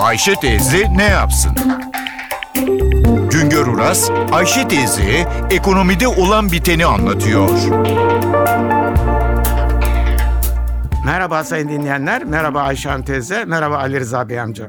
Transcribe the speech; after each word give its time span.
Ayşe 0.00 0.34
teyze 0.34 0.96
ne 0.96 1.04
yapsın? 1.04 1.52
Güngör 3.30 3.66
Uras, 3.66 4.10
Ayşe 4.32 4.68
teyze 4.68 5.28
ekonomide 5.50 6.08
olan 6.08 6.52
biteni 6.52 6.86
anlatıyor. 6.86 7.50
Merhaba 11.04 11.44
sayın 11.44 11.68
dinleyenler, 11.68 12.24
merhaba 12.24 12.62
Ayşan 12.62 13.04
teyze, 13.04 13.44
merhaba 13.44 13.76
Ali 13.76 14.00
Rıza 14.00 14.28
Bey 14.28 14.40
amca. 14.40 14.68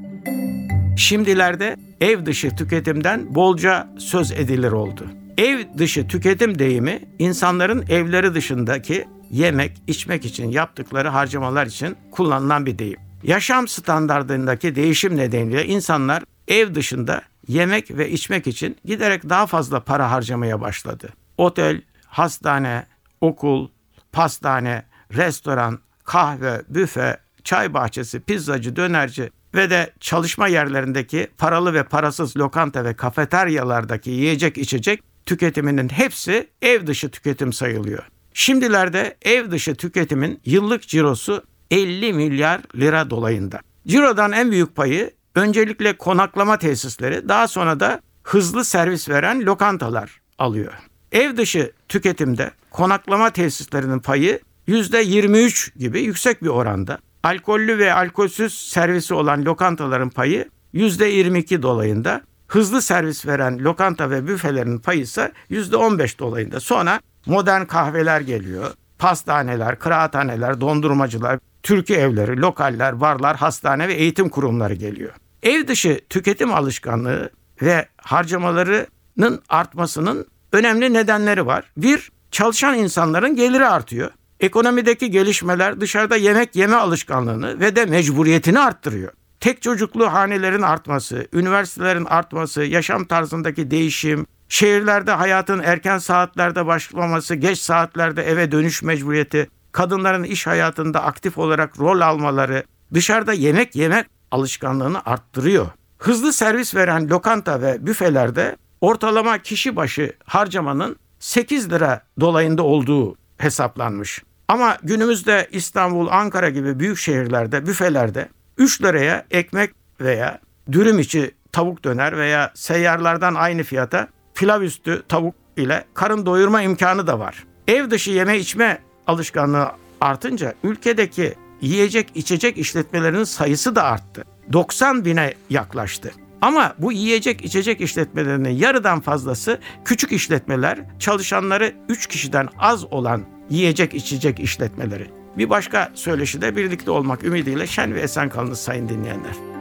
Şimdilerde 0.98 1.76
ev 2.02 2.26
dışı 2.26 2.56
tüketimden 2.56 3.36
bolca 3.36 3.88
söz 3.98 4.32
edilir 4.32 4.72
oldu. 4.72 5.06
Ev 5.38 5.60
dışı 5.78 6.08
tüketim 6.08 6.60
deyimi 6.60 7.00
insanların 7.20 7.86
evleri 7.90 8.34
dışındaki 8.34 9.08
yemek, 9.30 9.72
içmek 9.88 10.26
için 10.26 10.52
yaptıkları 10.52 11.10
harcamalar 11.10 11.66
için 11.66 11.98
kullanılan 12.12 12.66
bir 12.66 12.80
deyim. 12.80 13.11
Yaşam 13.24 13.68
standartlarındaki 13.68 14.76
değişim 14.76 15.18
nedeniyle 15.18 15.66
insanlar 15.66 16.24
ev 16.48 16.76
dışında 16.76 17.22
yemek 17.48 17.92
ve 17.92 18.10
içmek 18.10 18.48
için 18.48 18.78
giderek 18.86 19.30
daha 19.30 19.48
fazla 19.48 19.80
para 19.80 20.12
harcamaya 20.12 20.62
başladı. 20.62 21.10
Otel, 21.38 21.82
hastane, 22.06 22.86
okul, 23.22 23.70
pastane, 24.12 24.86
restoran, 25.14 25.80
kahve, 26.04 26.62
büfe, 26.70 27.18
çay 27.44 27.74
bahçesi, 27.74 28.20
pizzacı, 28.20 28.76
dönerci 28.76 29.32
ve 29.56 29.70
de 29.70 29.94
çalışma 30.00 30.48
yerlerindeki 30.48 31.28
paralı 31.38 31.74
ve 31.74 31.84
parasız 31.84 32.38
lokanta 32.38 32.86
ve 32.86 32.94
kafeteryalardaki 32.94 34.10
yiyecek 34.10 34.58
içecek 34.58 35.04
tüketiminin 35.26 35.90
hepsi 35.90 36.50
ev 36.62 36.88
dışı 36.88 37.12
tüketim 37.12 37.54
sayılıyor. 37.54 38.04
Şimdilerde 38.34 39.18
ev 39.22 39.52
dışı 39.52 39.76
tüketimin 39.76 40.42
yıllık 40.46 40.88
cirosu 40.88 41.44
50 41.72 42.14
milyar 42.14 42.62
lira 42.76 43.10
dolayında. 43.10 43.60
Cirodan 43.88 44.32
en 44.32 44.52
büyük 44.52 44.76
payı 44.76 45.12
öncelikle 45.36 45.98
konaklama 45.98 46.58
tesisleri, 46.58 47.30
daha 47.30 47.48
sonra 47.48 47.80
da 47.80 48.02
hızlı 48.24 48.66
servis 48.66 49.10
veren 49.10 49.46
lokantalar 49.46 50.22
alıyor. 50.38 50.74
Ev 51.12 51.38
dışı 51.38 51.72
tüketimde 51.90 52.52
konaklama 52.72 53.30
tesislerinin 53.30 54.00
payı 54.00 54.40
%23 54.68 55.80
gibi 55.80 56.02
yüksek 56.02 56.44
bir 56.44 56.48
oranda. 56.48 56.98
Alkollü 57.24 57.78
ve 57.78 57.94
alkolsüz 57.94 58.54
servisi 58.54 59.14
olan 59.14 59.46
lokantaların 59.46 60.10
payı 60.10 60.50
%22 60.74 61.62
dolayında. 61.62 62.22
Hızlı 62.48 62.82
servis 62.82 63.26
veren 63.28 63.60
lokanta 63.60 64.10
ve 64.10 64.28
büfelerin 64.28 64.78
payı 64.78 65.02
ise 65.02 65.32
%15 65.50 66.20
dolayında. 66.20 66.60
Sonra 66.60 67.00
modern 67.26 67.66
kahveler 67.66 68.22
geliyor. 68.22 68.72
Pastaneler, 69.00 69.80
kıraathaneler, 69.80 70.62
dondurmacılar, 70.62 71.40
türkü 71.64 71.94
evleri, 71.94 72.42
lokaller, 72.42 73.02
barlar, 73.02 73.38
hastane 73.38 73.88
ve 73.88 73.94
eğitim 73.94 74.30
kurumları 74.30 74.74
geliyor. 74.74 75.12
Ev 75.44 75.68
dışı 75.68 76.02
tüketim 76.10 76.54
alışkanlığı 76.54 77.30
ve 77.62 77.88
harcamalarının 77.98 79.42
artmasının 79.50 80.26
önemli 80.52 80.94
nedenleri 80.94 81.46
var. 81.46 81.72
Bir, 81.78 82.12
çalışan 82.32 82.78
insanların 82.78 83.36
geliri 83.36 83.66
artıyor. 83.66 84.12
Ekonomideki 84.40 85.12
gelişmeler 85.12 85.82
dışarıda 85.82 86.16
yemek 86.16 86.56
yeme 86.56 86.76
alışkanlığını 86.76 87.60
ve 87.60 87.76
de 87.76 87.86
mecburiyetini 87.86 88.60
arttırıyor. 88.60 89.12
Tek 89.40 89.62
çocuklu 89.62 90.14
hanelerin 90.14 90.62
artması, 90.62 91.28
üniversitelerin 91.34 92.06
artması, 92.06 92.64
yaşam 92.64 93.06
tarzındaki 93.06 93.72
değişim, 93.72 94.26
şehirlerde 94.50 95.12
hayatın 95.12 95.60
erken 95.60 95.98
saatlerde 95.98 96.66
başlaması, 96.66 97.36
geç 97.36 97.60
saatlerde 97.60 98.24
eve 98.24 98.52
dönüş 98.52 98.84
mecburiyeti, 98.84 99.50
kadınların 99.72 100.24
iş 100.24 100.48
hayatında 100.48 101.04
aktif 101.04 101.38
olarak 101.38 101.80
rol 101.80 102.02
almaları, 102.02 102.64
dışarıda 102.94 103.34
yemek 103.34 103.76
yemek 103.76 104.06
alışkanlığını 104.32 105.06
arttırıyor. 105.06 105.68
Hızlı 105.98 106.34
servis 106.34 106.76
veren 106.76 107.10
lokanta 107.10 107.62
ve 107.62 107.86
büfelerde 107.86 108.58
ortalama 108.82 109.38
kişi 109.38 109.76
başı 109.76 110.14
harcamanın 110.26 110.96
8 111.20 111.72
lira 111.72 112.02
dolayında 112.20 112.64
olduğu 112.64 113.16
hesaplanmış. 113.38 114.24
Ama 114.48 114.78
günümüzde 114.84 115.48
İstanbul, 115.52 116.08
Ankara 116.08 116.50
gibi 116.50 116.80
büyük 116.80 116.98
şehirlerde, 116.98 117.68
büfelerde 117.68 118.30
3 118.58 118.82
liraya 118.82 119.26
ekmek 119.32 119.72
veya 120.02 120.40
dürüm 120.72 121.00
içi 121.00 121.32
tavuk 121.52 121.84
döner 121.84 122.18
veya 122.18 122.52
seyyarlardan 122.56 123.36
aynı 123.36 123.64
fiyata 123.64 124.08
pilav 124.36 124.62
üstü 124.62 125.04
tavuk 125.10 125.36
ile 125.58 125.86
karın 125.94 126.26
doyurma 126.26 126.62
imkanı 126.62 127.08
da 127.08 127.20
var. 127.20 127.44
Ev 127.68 127.90
dışı 127.90 128.12
yeme 128.12 128.38
içme 128.38 128.82
alışkanlığı 129.12 129.72
artınca 130.02 130.54
ülkedeki 130.64 131.34
yiyecek 131.62 132.12
içecek 132.16 132.58
işletmelerinin 132.58 133.24
sayısı 133.24 133.76
da 133.76 133.84
arttı. 133.84 134.24
90 134.54 135.06
bine 135.06 135.34
yaklaştı. 135.50 136.12
Ama 136.42 136.74
bu 136.78 136.92
yiyecek 136.92 137.46
içecek 137.46 137.82
işletmelerinin 137.82 138.50
yarıdan 138.50 139.00
fazlası 139.00 139.60
küçük 139.86 140.12
işletmeler, 140.12 140.80
çalışanları 141.00 141.74
3 141.90 142.08
kişiden 142.08 142.50
az 142.60 142.94
olan 142.94 143.22
yiyecek 143.50 143.94
içecek 143.94 144.40
işletmeleri. 144.40 145.08
Bir 145.38 145.50
başka 145.50 145.92
söyleşide 145.94 146.56
birlikte 146.56 146.92
olmak 146.92 147.24
ümidiyle 147.24 147.68
şen 147.68 147.96
ve 147.96 148.02
esen 148.02 148.30
kalınız 148.30 148.60
sayın 148.60 148.90
dinleyenler. 148.90 149.61